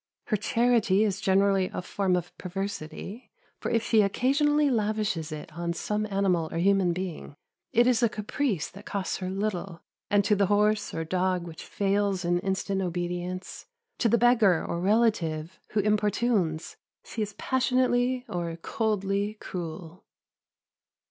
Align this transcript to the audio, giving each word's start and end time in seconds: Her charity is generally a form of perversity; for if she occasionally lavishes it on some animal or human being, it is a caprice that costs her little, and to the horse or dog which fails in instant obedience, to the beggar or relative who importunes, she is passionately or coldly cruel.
Her 0.29 0.35
charity 0.35 1.03
is 1.03 1.21
generally 1.21 1.69
a 1.71 1.83
form 1.83 2.15
of 2.15 2.35
perversity; 2.39 3.29
for 3.59 3.69
if 3.69 3.83
she 3.83 4.01
occasionally 4.01 4.67
lavishes 4.67 5.31
it 5.31 5.53
on 5.55 5.73
some 5.73 6.07
animal 6.07 6.49
or 6.51 6.57
human 6.57 6.91
being, 6.91 7.35
it 7.71 7.85
is 7.85 8.01
a 8.01 8.09
caprice 8.09 8.67
that 8.71 8.87
costs 8.87 9.17
her 9.17 9.29
little, 9.29 9.83
and 10.09 10.25
to 10.25 10.35
the 10.35 10.47
horse 10.47 10.91
or 10.95 11.03
dog 11.03 11.45
which 11.45 11.63
fails 11.63 12.25
in 12.25 12.39
instant 12.39 12.81
obedience, 12.81 13.67
to 13.99 14.09
the 14.09 14.17
beggar 14.17 14.65
or 14.65 14.79
relative 14.79 15.59
who 15.73 15.79
importunes, 15.81 16.77
she 17.05 17.21
is 17.21 17.33
passionately 17.33 18.25
or 18.27 18.55
coldly 18.55 19.35
cruel. 19.35 20.03